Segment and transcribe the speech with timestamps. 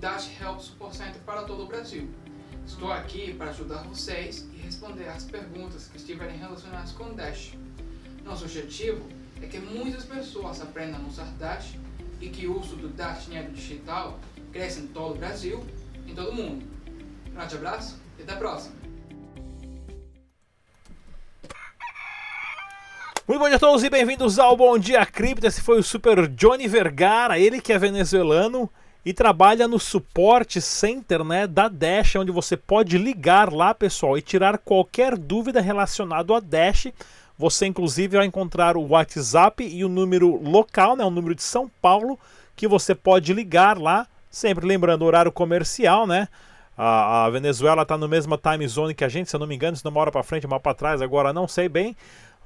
[0.00, 2.08] Dash Help Support Center para todo o Brasil.
[2.64, 7.54] Estou aqui para ajudar vocês e responder as perguntas que estiverem relacionadas com Dash.
[8.24, 9.04] Nosso objetivo
[9.42, 11.74] é que muitas pessoas aprendam a usar Dash
[12.20, 14.20] e que o uso do Dash Dinheiro Digital
[14.52, 15.66] cresça em todo o Brasil
[16.06, 16.64] e em todo o mundo.
[17.26, 18.76] Um grande abraço e até a próxima!
[23.26, 25.46] Muito bom dia a todos e bem-vindos ao Bom Dia Cripto.
[25.46, 28.70] Esse foi o Super Johnny Vergara, ele que é venezuelano
[29.04, 34.22] e trabalha no suporte center né, da Dash, onde você pode ligar lá, pessoal, e
[34.22, 36.88] tirar qualquer dúvida relacionada a Dash.
[37.38, 41.70] Você, inclusive, vai encontrar o WhatsApp e o número local, né, o número de São
[41.80, 42.18] Paulo,
[42.56, 46.28] que você pode ligar lá, sempre lembrando, horário comercial, né?
[46.76, 49.54] A, a Venezuela está no mesmo time zone que a gente, se eu não me
[49.54, 51.96] engano, se não uma hora para frente, uma hora para trás, agora não sei bem.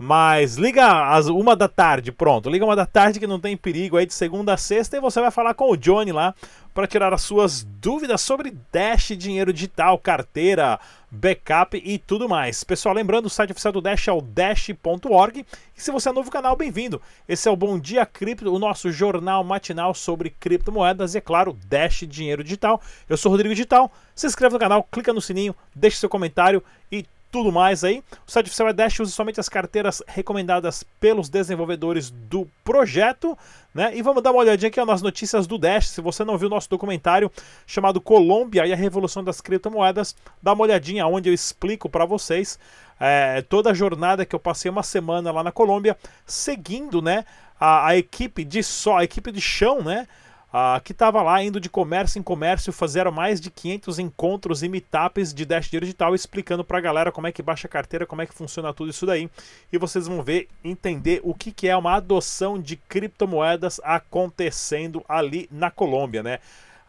[0.04, 2.50] Mas liga às uma da tarde, pronto.
[2.50, 5.20] Liga uma da tarde que não tem perigo aí de segunda a sexta e você
[5.20, 6.34] vai falar com o Johnny lá
[6.74, 12.64] para tirar as suas dúvidas sobre Dash, dinheiro digital, carteira, backup e tudo mais.
[12.64, 15.46] Pessoal, lembrando, o site oficial do Dash é o dash.org.
[15.76, 17.00] E se você é novo no canal, bem-vindo.
[17.28, 21.56] Esse é o Bom Dia Cripto, o nosso jornal matinal sobre criptomoedas e, é claro,
[21.68, 22.82] Dash Dinheiro Digital.
[23.08, 23.88] Eu sou o Rodrigo Digital.
[24.16, 28.04] Se inscreve no canal, clica no sininho, deixe seu comentário e tudo mais aí.
[28.26, 33.36] O site oficial é Dash usa somente as carteiras recomendadas pelos desenvolvedores do projeto,
[33.74, 33.90] né?
[33.96, 35.88] E vamos dar uma olhadinha aqui nas notícias do Dash.
[35.88, 37.32] Se você não viu o nosso documentário
[37.66, 42.58] chamado Colômbia e a Revolução das Criptomoedas, dá uma olhadinha onde eu explico para vocês
[43.00, 47.24] é, toda a jornada que eu passei uma semana lá na Colômbia, seguindo, né?
[47.58, 50.06] A, a equipe de só, a equipe de chão, né?
[50.52, 54.68] Uh, que estava lá indo de comércio em comércio, fizeram mais de 500 encontros e
[54.68, 58.22] meetups de Dash Digital explicando para a galera como é que baixa a carteira, como
[58.22, 59.30] é que funciona tudo isso daí.
[59.72, 65.48] E vocês vão ver, entender o que, que é uma adoção de criptomoedas acontecendo ali
[65.50, 66.38] na Colômbia, né?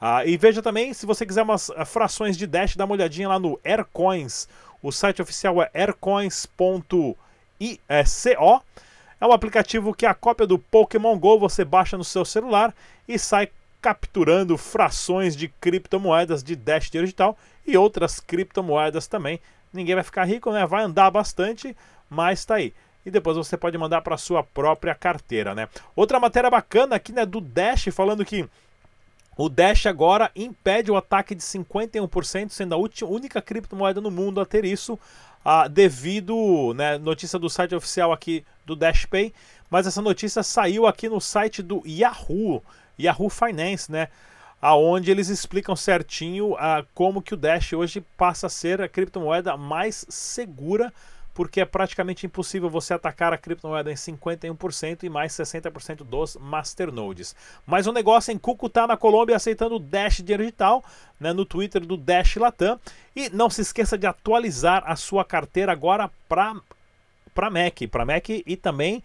[0.01, 3.29] Uh, e veja também, se você quiser umas uh, frações de Dash, dá uma olhadinha
[3.29, 4.49] lá no Aircoins.
[4.81, 7.17] O site oficial é aircoins.co.
[9.23, 12.75] É um aplicativo que é a cópia do Pokémon Go, você baixa no seu celular
[13.07, 13.47] e sai
[13.81, 19.39] capturando frações de criptomoedas de Dash Digital e outras criptomoedas também.
[19.71, 20.65] Ninguém vai ficar rico, né?
[20.65, 21.73] Vai andar bastante,
[22.09, 22.73] mas tá aí.
[23.05, 25.69] E depois você pode mandar para sua própria carteira, né?
[25.95, 28.45] Outra matéria bacana aqui, né, do Dash falando que
[29.37, 34.45] o Dash agora impede o ataque de 51%, sendo a única criptomoeda no mundo a
[34.45, 34.99] ter isso,
[35.45, 39.33] ah, devido, né, notícia do site oficial aqui do DashPay,
[39.69, 42.63] mas essa notícia saiu aqui no site do Yahoo,
[42.99, 44.07] Yahoo Finance, né,
[44.61, 49.57] aonde eles explicam certinho ah, como que o Dash hoje passa a ser a criptomoeda
[49.57, 50.93] mais segura
[51.33, 57.35] porque é praticamente impossível você atacar a criptomoeda em 51% e mais 60% dos masternodes.
[57.65, 60.83] Mas o negócio é em Cucutá, na Colômbia, aceitando o Dash digital,
[61.19, 62.79] né, no Twitter do Dash Latam.
[63.15, 66.55] E não se esqueça de atualizar a sua carteira agora para
[67.33, 69.03] para Mac, para Mac e também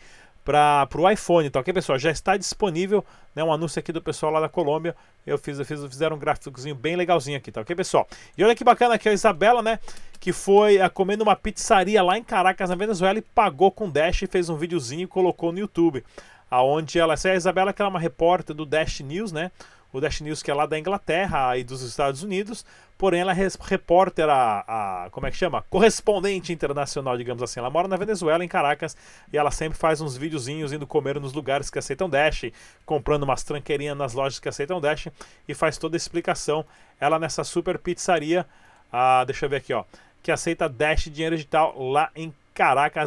[0.48, 1.98] para o iPhone, tá ok, pessoal?
[1.98, 4.96] Já está disponível né, um anúncio aqui do pessoal lá da Colômbia.
[5.26, 8.08] Eu fiz, eu fiz, fizeram um gráficozinho bem legalzinho aqui, tá ok, pessoal?
[8.36, 9.78] E olha que bacana aqui a Isabela, né?
[10.18, 13.90] Que foi a, eh, comendo uma pizzaria lá em Caracas, na Venezuela, e pagou com
[13.90, 16.02] Dash e fez um videozinho e colocou no YouTube.
[16.50, 19.50] Aonde ela, essa é a Isabela, que é uma repórter do Dash News, né?
[19.92, 22.64] O Dash News que é lá da Inglaterra e dos Estados Unidos,
[22.96, 25.62] porém ela é repórter, a, a, como é que chama?
[25.70, 27.60] Correspondente internacional, digamos assim.
[27.60, 28.96] Ela mora na Venezuela, em Caracas,
[29.32, 32.46] e ela sempre faz uns videozinhos indo comer nos lugares que aceitam Dash,
[32.84, 35.08] comprando umas tranqueirinhas nas lojas que aceitam Dash,
[35.46, 36.64] e faz toda a explicação.
[37.00, 38.44] Ela nessa super pizzaria,
[38.92, 39.84] ah, deixa eu ver aqui, ó,
[40.22, 42.47] que aceita Dash dinheiro digital lá em Caracas,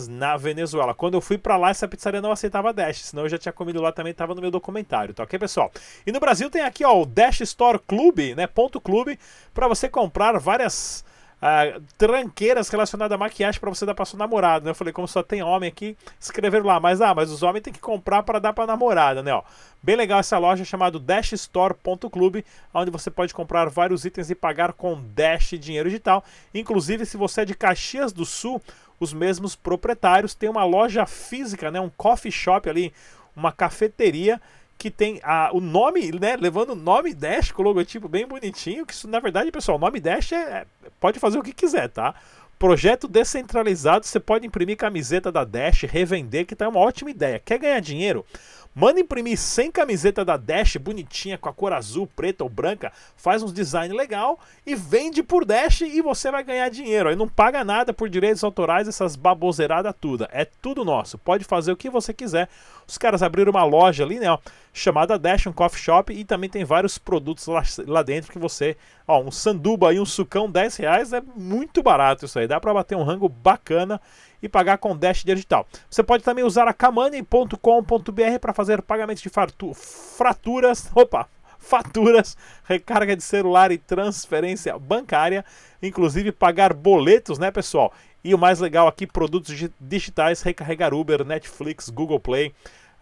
[0.10, 0.94] na Venezuela.
[0.94, 3.82] Quando eu fui para lá, essa pizzaria não aceitava Dash, senão eu já tinha comido
[3.82, 5.72] lá também, estava no meu documentário, tá ok, pessoal?
[6.06, 9.20] E no Brasil tem aqui, ó, o Dash Store Clube, né, ponto clube,
[9.54, 11.04] para você comprar várias
[11.42, 14.72] uh, tranqueiras relacionadas à maquiagem para você dar para sua namorada, né?
[14.72, 17.74] Eu falei, como só tem homem aqui, escreveram lá, mas ah, mas os homens têm
[17.74, 19.44] que comprar para dar para namorada, né, ó.
[19.84, 25.02] Bem legal essa loja chamada dashstore.club, onde você pode comprar vários itens e pagar com
[25.16, 26.24] Dash dinheiro digital.
[26.54, 28.62] Inclusive, se você é de Caxias do Sul,
[29.02, 32.94] os mesmos proprietários têm uma loja física, né, um coffee shop ali,
[33.36, 34.40] uma cafeteria
[34.78, 38.86] que tem a, o nome, né, levando o nome Dash com o logotipo bem bonitinho,
[38.86, 40.66] que isso na verdade, pessoal, o nome Dash é, é,
[41.00, 42.16] pode fazer o que quiser, tá?
[42.58, 47.40] Projeto descentralizado, você pode imprimir camiseta da Dash, revender, que tá uma ótima ideia.
[47.40, 48.24] Quer ganhar dinheiro?
[48.74, 53.44] Manda imprimir 100 camiseta da Dash bonitinha com a cor azul, preta ou branca, faz
[53.44, 57.10] uns design legal e vende por Dash e você vai ganhar dinheiro.
[57.10, 60.26] Aí não paga nada por direitos autorais, essas baboseiradas tudo.
[60.32, 61.18] É tudo nosso.
[61.18, 62.48] Pode fazer o que você quiser.
[62.88, 64.38] Os caras abriram uma loja ali, né, ó,
[64.74, 68.78] chamada Dash, um coffee shop e também tem vários produtos lá, lá dentro que você,
[69.06, 72.48] ó, um sanduba e um sucão 10 reais é muito barato isso aí.
[72.48, 74.00] Dá para bater um rango bacana
[74.42, 75.68] e pagar com Dash Digital.
[75.90, 81.28] Você pode também usar a kamani.com.br para fazer pagamentos de fraturas, opa,
[81.60, 85.46] faturas, recarga de celular e transferência bancária,
[85.82, 87.94] inclusive pagar boletos, né, pessoal?
[88.24, 92.54] E o mais legal aqui, produtos digitais, recarregar Uber, Netflix, Google Play,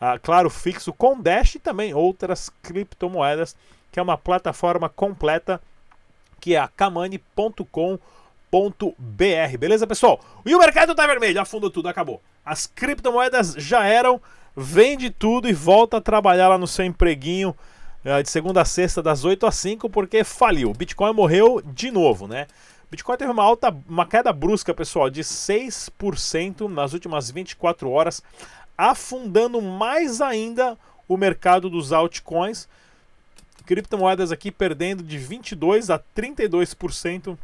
[0.01, 3.55] uh, claro, fixo com Dash e também outras criptomoedas,
[3.91, 5.61] que é uma plataforma completa
[6.39, 8.18] que é a kamani.com.br
[8.97, 10.19] br beleza, pessoal?
[10.45, 12.21] E o mercado tá vermelho, afundou tudo, acabou.
[12.43, 14.21] As criptomoedas já eram,
[14.55, 17.55] vende tudo e volta a trabalhar lá no seu empreguinho
[18.03, 20.73] uh, de segunda a sexta, das 8 às 5, porque faliu.
[20.73, 22.47] Bitcoin morreu de novo, né?
[22.89, 28.23] Bitcoin teve uma alta, uma queda brusca, pessoal, de 6% nas últimas 24 horas,
[28.75, 32.67] afundando mais ainda o mercado dos altcoins.
[33.65, 37.37] Criptomoedas aqui perdendo de 22 a 32%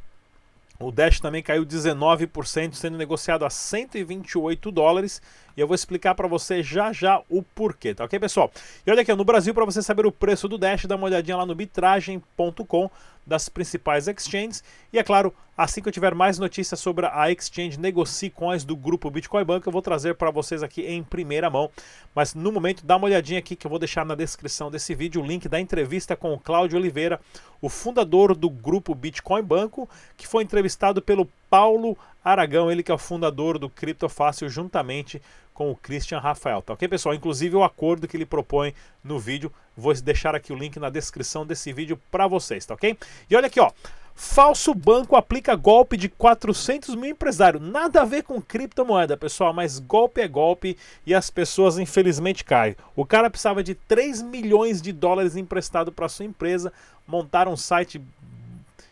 [0.79, 5.21] o Dash também caiu 19%, sendo negociado a 128 dólares.
[5.55, 8.51] E eu vou explicar para você já já o porquê, tá ok, pessoal?
[8.85, 11.37] E olha aqui, no Brasil, para você saber o preço do Dash, dá uma olhadinha
[11.37, 12.89] lá no bitragem.com
[13.25, 14.63] das principais exchanges.
[14.93, 18.75] E é claro, assim que eu tiver mais notícias sobre a exchange Negocie Coins do
[18.75, 21.69] grupo Bitcoin Bank, eu vou trazer para vocês aqui em primeira mão.
[22.13, 25.21] Mas no momento, dá uma olhadinha aqui que eu vou deixar na descrição desse vídeo
[25.21, 27.19] o link da entrevista com o Cláudio Oliveira,
[27.61, 32.95] o fundador do grupo Bitcoin Banco, que foi entrevistado pelo Paulo Aragão, ele que é
[32.95, 35.21] o fundador do Criptofácil, juntamente
[35.55, 36.61] com o Christian Rafael.
[36.61, 37.15] Tá ok, pessoal?
[37.15, 41.45] Inclusive o acordo que ele propõe no vídeo, vou deixar aqui o link na descrição
[41.45, 42.95] desse vídeo para vocês, tá ok?
[43.27, 43.71] E olha aqui, ó.
[44.13, 47.61] Falso banco aplica golpe de 400 mil empresários.
[47.61, 52.75] Nada a ver com criptomoeda, pessoal, mas golpe é golpe e as pessoas infelizmente caem.
[52.95, 56.71] O cara precisava de 3 milhões de dólares emprestado para sua empresa,
[57.05, 58.01] montaram um site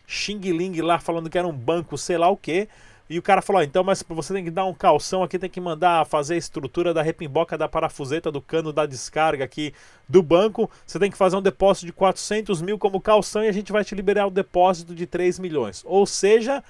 [0.06, 2.68] Xing Ling lá falando que era um banco, sei lá o que.
[3.08, 5.50] E o cara falou: ah, então, mas você tem que dar um calção aqui, tem
[5.50, 9.74] que mandar fazer a estrutura da repimboca da parafuseta do cano da descarga aqui
[10.08, 10.70] do banco.
[10.86, 13.84] Você tem que fazer um depósito de 400 mil como calção e a gente vai
[13.84, 15.82] te liberar o depósito de 3 milhões.
[15.86, 16.62] Ou seja,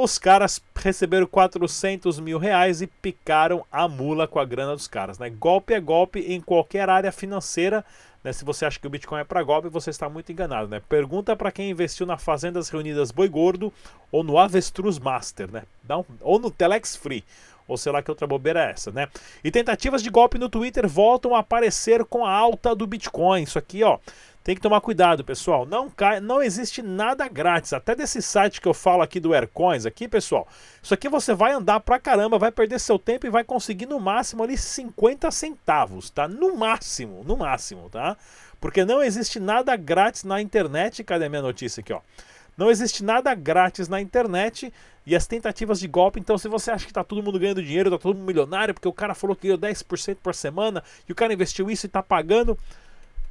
[0.00, 5.18] os caras receberam 400 mil reais e picaram a mula com a grana dos caras.
[5.18, 5.28] Né?
[5.28, 7.84] Golpe é golpe em qualquer área financeira.
[8.22, 8.32] Né?
[8.32, 10.68] Se você acha que o Bitcoin é para golpe, você está muito enganado.
[10.68, 10.80] Né?
[10.88, 13.72] Pergunta para quem investiu na Fazendas Reunidas Boi Gordo
[14.12, 15.64] ou no Avestruz Master, né?
[15.90, 17.24] Um, ou no Telex Free.
[17.66, 19.08] Ou sei lá que outra bobeira é essa, né?
[19.42, 23.42] E tentativas de golpe no Twitter voltam a aparecer com a alta do Bitcoin.
[23.42, 23.98] Isso aqui, ó,
[24.42, 25.66] tem que tomar cuidado, pessoal.
[25.66, 27.72] Não cai, não existe nada grátis.
[27.72, 30.48] Até desse site que eu falo aqui do Aircoins aqui, pessoal.
[30.82, 34.00] Isso aqui você vai andar pra caramba, vai perder seu tempo e vai conseguir no
[34.00, 36.26] máximo ali 50 centavos, tá?
[36.26, 38.16] No máximo, no máximo, tá?
[38.60, 41.04] Porque não existe nada grátis na internet.
[41.04, 42.00] Cadê minha notícia aqui, ó?
[42.56, 44.72] Não existe nada grátis na internet
[45.06, 46.18] e as tentativas de golpe.
[46.18, 48.88] Então, se você acha que está todo mundo ganhando dinheiro, está todo mundo milionário, porque
[48.88, 52.02] o cara falou que ganhou 10% por semana e o cara investiu isso e está
[52.02, 52.58] pagando,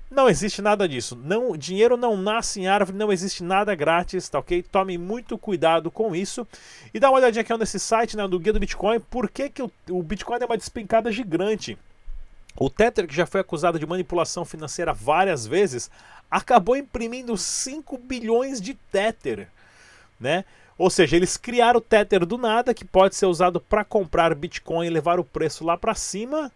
[0.10, 1.16] não existe nada disso.
[1.16, 4.64] Não, dinheiro não nasce em árvore, não existe nada grátis, tá ok?
[4.64, 6.48] Tome muito cuidado com isso.
[6.94, 9.62] E dá uma olhadinha aqui nesse site, né, do Guia do Bitcoin, por que, que
[9.62, 11.78] o, o Bitcoin é uma despencada gigante.
[12.60, 15.92] O Tether, que já foi acusado de manipulação financeira várias vezes,
[16.32, 19.48] acabou imprimindo 5 bilhões de Tether,
[20.20, 20.44] né?
[20.78, 24.88] Ou seja, eles criaram o Tether do nada, que pode ser usado para comprar Bitcoin
[24.88, 26.52] e levar o preço lá para cima,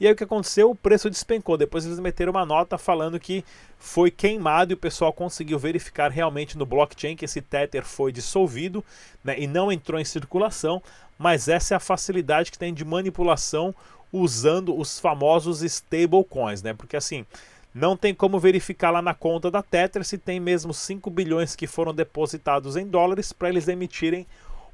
[0.00, 0.70] e aí o que aconteceu?
[0.70, 1.56] O preço despencou.
[1.56, 3.44] Depois eles meteram uma nota falando que
[3.78, 8.84] foi queimado e o pessoal conseguiu verificar realmente no blockchain que esse Tether foi dissolvido
[9.22, 10.82] né, e não entrou em circulação.
[11.16, 13.74] Mas essa é a facilidade que tem de manipulação
[14.12, 16.74] usando os famosos stablecoins, né?
[16.74, 17.24] Porque assim,
[17.72, 21.66] não tem como verificar lá na conta da Tether se tem mesmo 5 bilhões que
[21.66, 24.26] foram depositados em dólares para eles emitirem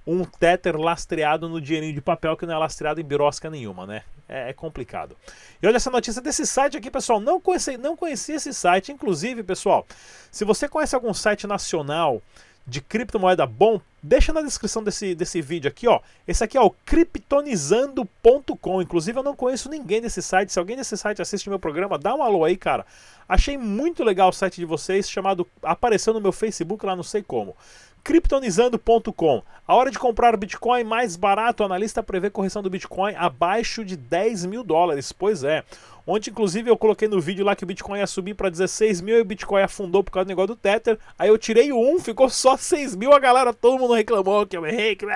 [0.07, 4.03] um Tether lastreado no dinheirinho de papel que não é lastreado em birosca nenhuma, né?
[4.29, 5.17] É, é, complicado.
[5.61, 7.21] E olha essa notícia desse site aqui, pessoal.
[7.21, 8.93] Não conheci, não conhecia esse site.
[8.93, 9.85] Inclusive, pessoal,
[10.31, 12.23] se você conhece algum site nacional
[12.67, 16.01] de criptomoeda bom, deixa na descrição desse, desse vídeo aqui, ó.
[16.29, 18.81] Esse aqui é o criptonizando.com.
[18.81, 20.53] Inclusive, eu não conheço ninguém desse site.
[20.53, 22.87] Se alguém desse site assiste meu programa, dá um alô aí, cara.
[23.29, 25.45] Achei muito legal o site de vocês, chamado.
[25.63, 27.57] Apareceu no meu Facebook lá, não sei como.
[28.03, 29.43] Kryptonizando.com.
[29.67, 33.97] A hora de comprar Bitcoin mais barato, o analista prevê correção do Bitcoin abaixo de
[33.97, 35.13] 10 mil dólares.
[35.13, 35.63] Pois é.
[36.07, 39.19] Ontem, inclusive, eu coloquei no vídeo lá que o Bitcoin ia subir para 16 mil
[39.19, 40.99] e o Bitcoin afundou por causa do negócio do Tether.
[41.19, 43.13] Aí eu tirei 1, ficou só 6 mil.
[43.13, 44.97] A galera, todo mundo reclamou que eu errei.
[44.97, 45.07] Que...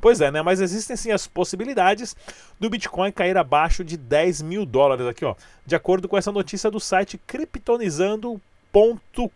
[0.00, 0.42] Pois é, né?
[0.42, 2.14] Mas existem sim as possibilidades
[2.60, 5.34] do Bitcoin cair abaixo de 10 mil dólares aqui, ó.
[5.66, 8.53] De acordo com essa notícia do site Kryptonizando.com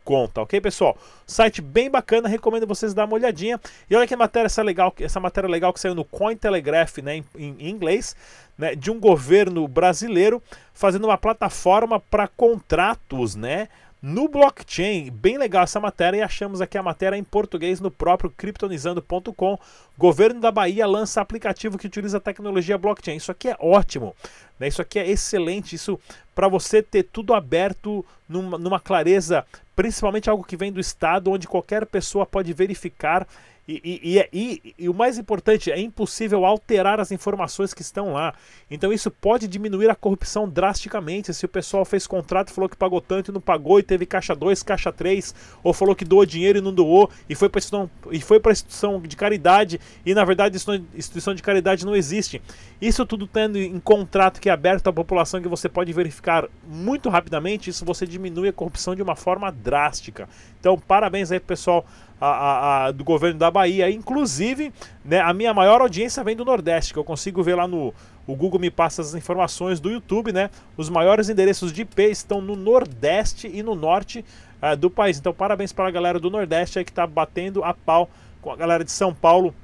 [0.02, 0.98] Com, tá ok, pessoal?
[1.24, 3.60] Site bem bacana, recomendo vocês dar uma olhadinha.
[3.88, 7.24] E olha que matéria essa legal, essa matéria legal que saiu no Cointelegraph, né, em,
[7.36, 8.16] em inglês,
[8.58, 10.42] né, de um governo brasileiro
[10.74, 13.68] fazendo uma plataforma para contratos, né?
[14.00, 15.10] No blockchain.
[15.10, 19.58] Bem legal essa matéria e achamos aqui a matéria em português no próprio criptonizando.com.
[19.96, 23.16] Governo da Bahia lança aplicativo que utiliza tecnologia blockchain.
[23.16, 24.14] Isso aqui é ótimo,
[24.58, 24.68] né?
[24.68, 25.74] Isso aqui é excelente.
[25.74, 25.98] Isso
[26.34, 31.48] para você ter tudo aberto numa, numa clareza, principalmente algo que vem do estado, onde
[31.48, 33.26] qualquer pessoa pode verificar
[33.68, 38.14] e, e, e, e, e o mais importante, é impossível alterar as informações que estão
[38.14, 38.34] lá.
[38.70, 41.34] Então isso pode diminuir a corrupção drasticamente.
[41.34, 44.34] Se o pessoal fez contrato, falou que pagou tanto e não pagou, e teve caixa
[44.34, 47.90] 2, caixa 3, ou falou que doou dinheiro e não doou, e foi para instituição,
[48.10, 50.56] e foi instituição de caridade, e na verdade
[50.94, 52.40] instituição de caridade não existe.
[52.80, 57.10] Isso tudo tendo em contrato que é aberto à população, que você pode verificar muito
[57.10, 60.26] rapidamente, isso você diminui a corrupção de uma forma drástica.
[60.58, 61.84] Então, parabéns aí, pessoal
[62.20, 63.90] a, a, do governo da Bahia.
[63.90, 64.72] Inclusive,
[65.04, 67.94] né, a minha maior audiência vem do Nordeste, que eu consigo ver lá no.
[68.26, 70.50] O Google me passa as informações do YouTube, né?
[70.76, 74.22] Os maiores endereços de IP estão no Nordeste e no Norte
[74.62, 75.18] uh, do país.
[75.18, 78.10] Então, parabéns para a galera do Nordeste aí que está batendo a pau
[78.42, 79.54] com a galera de São Paulo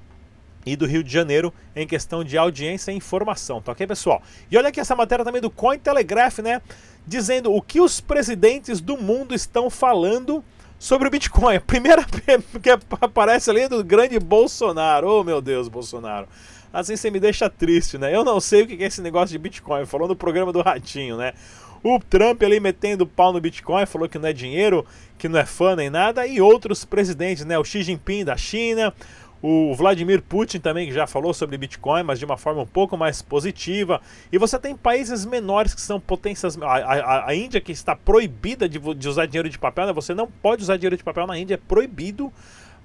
[0.66, 4.23] e do Rio de Janeiro em questão de audiência e informação, tá ok, pessoal?
[4.50, 6.62] E olha aqui essa matéria também do Cointelegraph, né?
[7.06, 10.42] Dizendo o que os presidentes do mundo estão falando
[10.84, 11.56] sobre o Bitcoin.
[11.56, 12.04] A primeira
[12.62, 12.68] que
[13.00, 15.08] aparece ali é do grande Bolsonaro.
[15.08, 16.28] Oh, meu Deus, Bolsonaro.
[16.70, 18.14] Assim você me deixa triste, né?
[18.14, 19.86] Eu não sei o que é esse negócio de Bitcoin.
[19.86, 21.32] Falou no programa do Ratinho, né?
[21.82, 24.84] O Trump ali metendo pau no Bitcoin, falou que não é dinheiro,
[25.16, 26.26] que não é fã nem nada.
[26.26, 27.58] E outros presidentes, né?
[27.58, 28.92] O Xi Jinping da China,
[29.46, 33.20] o Vladimir Putin também já falou sobre Bitcoin, mas de uma forma um pouco mais
[33.20, 34.00] positiva.
[34.32, 36.56] E você tem países menores que são potências.
[36.62, 39.92] A, a, a Índia que está proibida de, de, usar dinheiro de papel, né?
[39.92, 42.32] Você não pode usar dinheiro de papel na Índia, é proibido.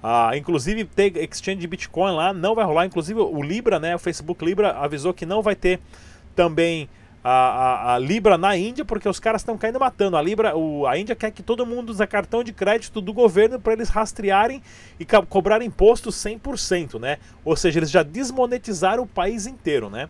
[0.02, 2.84] Ah, inclusive ter exchange de Bitcoin lá não vai rolar.
[2.84, 3.96] Inclusive o Libra, né?
[3.96, 5.80] O Facebook Libra avisou que não vai ter
[6.36, 6.90] também
[7.22, 10.16] a, a, a, Libra na Índia, porque os caras estão caindo matando.
[10.16, 13.60] A Libra, o, a Índia quer que todo mundo use cartão de crédito do governo
[13.60, 14.62] para eles rastrearem
[14.98, 17.18] e cobrar imposto 100%, né?
[17.44, 20.08] Ou seja, eles já desmonetizaram o país inteiro, né?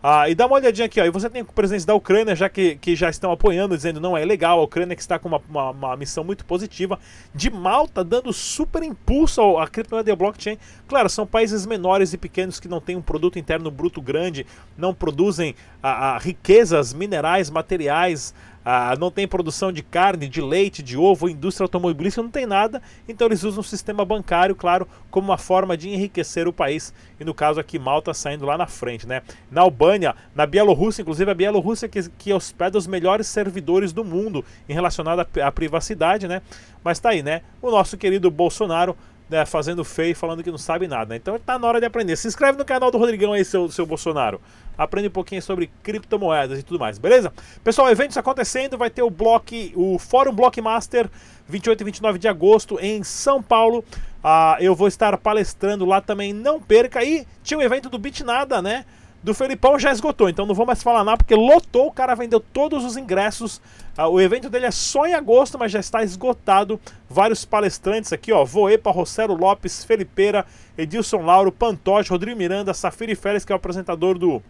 [0.00, 2.48] Ah, e dá uma olhadinha aqui, ó, e você tem o presidente da Ucrânia, já
[2.48, 5.42] que, que já estão apoiando, dizendo não é legal, a Ucrânia que está com uma,
[5.48, 7.00] uma, uma missão muito positiva,
[7.34, 10.56] de Malta dando super impulso à criptomoeda blockchain.
[10.86, 14.94] Claro, são países menores e pequenos que não têm um produto interno bruto grande, não
[14.94, 18.32] produzem a, a riquezas minerais, materiais,
[18.64, 22.82] ah, não tem produção de carne, de leite, de ovo, indústria automobilística, não tem nada.
[23.08, 26.92] Então eles usam o sistema bancário, claro, como uma forma de enriquecer o país.
[27.18, 29.22] E no caso aqui, Malta saindo lá na frente, né?
[29.50, 34.44] Na Albânia, na Bielorrússia, inclusive a Bielorrússia que, que hospeda os melhores servidores do mundo
[34.68, 36.42] em relacionado à, à privacidade, né?
[36.84, 37.42] Mas tá aí, né?
[37.62, 38.96] O nosso querido Bolsonaro
[39.28, 41.10] né, fazendo feio falando que não sabe nada.
[41.10, 41.16] Né?
[41.16, 42.16] Então tá na hora de aprender.
[42.16, 44.40] Se inscreve no canal do Rodrigão aí, seu, seu Bolsonaro.
[44.76, 47.32] Aprende um pouquinho sobre criptomoedas e tudo mais, beleza?
[47.64, 51.10] Pessoal, eventos acontecendo, vai ter o block, o Fórum Blockmaster
[51.48, 53.84] 28 e 29 de agosto em São Paulo.
[54.22, 57.02] Ah, eu vou estar palestrando lá também, não perca.
[57.02, 58.84] E tinha o um evento do Bitnada, né?
[59.22, 62.38] Do Felipão já esgotou, então não vou mais falar nada porque lotou, o cara vendeu
[62.38, 63.60] todos os ingressos.
[63.96, 66.80] Ah, o evento dele é só em agosto, mas já está esgotado.
[67.10, 70.46] Vários palestrantes aqui, ó: Voepa, Rosero Lopes, Felipeira,
[70.76, 74.40] Edilson Lauro, Pantoja, Rodrigo Miranda, Safiri Félix, que é o apresentador do.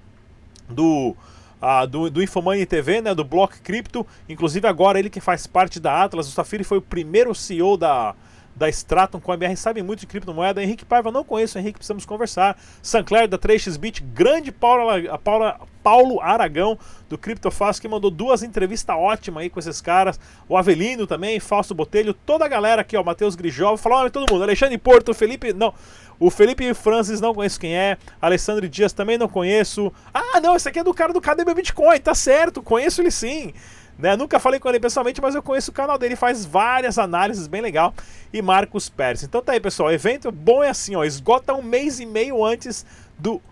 [0.69, 1.17] do
[1.61, 5.81] ah, do, do Infomoney TV, né, do Block Crypto, inclusive agora ele que faz parte
[5.81, 8.15] da Atlas, o Safiri foi o primeiro CEO da,
[8.59, 10.63] da Stratum com a MR sabe muito de criptomoeda.
[10.63, 12.59] Henrique Paiva, não conheço, Henrique, precisamos conversar.
[12.83, 16.77] Sancler da 3xBit, grande Paula, Paula, Paulo Aragão
[17.09, 20.19] do CryptoFácil que mandou duas entrevistas ótimas aí com esses caras.
[20.49, 24.31] O Avelino também, Fausto Botelho, toda a galera aqui, ó, Matheus Grijov, falou oh, todo
[24.31, 25.73] mundo, Alexandre Porto, Felipe, não,
[26.21, 29.93] o Felipe Francis não conheço quem é, Alessandro Dias também não conheço.
[30.13, 33.55] Ah, não, esse aqui é do cara do Meu Bitcoin, tá certo, conheço ele sim.
[33.99, 34.17] Né?
[34.17, 37.61] Nunca falei com ele pessoalmente, mas eu conheço o canal dele, faz várias análises bem
[37.61, 37.93] legal.
[38.33, 39.25] E Marcos Pérez.
[39.25, 39.93] Então tá aí, pessoal.
[39.93, 41.05] Evento bom é assim, ó.
[41.05, 42.87] Esgota um mês e meio antes
[43.19, 43.43] do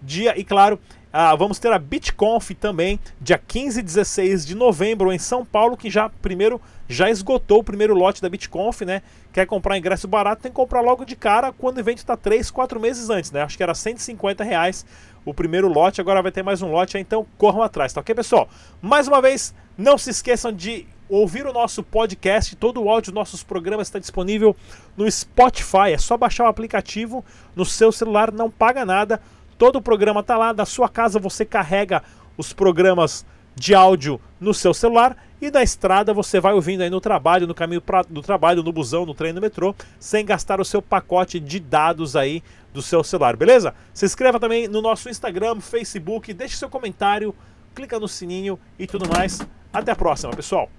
[0.00, 0.38] dia.
[0.38, 0.78] E claro,
[1.12, 5.76] ah, vamos ter a BitConf também, dia 15 e 16 de novembro em São Paulo,
[5.76, 9.00] que já primeiro já esgotou o primeiro lote da BitConf, né?
[9.32, 12.50] Quer comprar ingresso barato, tem que comprar logo de cara quando o evento está 3,
[12.50, 13.42] 4 meses antes, né?
[13.42, 14.84] Acho que era 150 reais
[15.24, 18.48] o primeiro lote, agora vai ter mais um lote, então corram atrás, tá ok, pessoal?
[18.80, 23.18] Mais uma vez, não se esqueçam de ouvir o nosso podcast, todo o áudio dos
[23.18, 24.56] nossos programas está disponível
[24.96, 25.92] no Spotify.
[25.92, 29.20] É só baixar o aplicativo no seu celular, não paga nada.
[29.58, 30.52] Todo o programa está lá.
[30.52, 32.02] Da sua casa você carrega
[32.36, 33.24] os programas
[33.54, 37.54] de áudio no seu celular e na estrada você vai ouvindo aí no trabalho, no
[37.54, 41.38] caminho pra, do trabalho, no busão, no trem, no metrô, sem gastar o seu pacote
[41.38, 42.42] de dados aí
[42.72, 43.74] do seu celular, beleza?
[43.92, 47.34] Se inscreva também no nosso Instagram, Facebook, deixe seu comentário,
[47.74, 49.40] clica no sininho e tudo mais.
[49.72, 50.70] Até a próxima, pessoal!